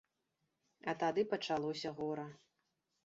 А 0.93 0.95
тады 1.03 1.25
пачалося 1.33 1.89
гора. 2.01 2.27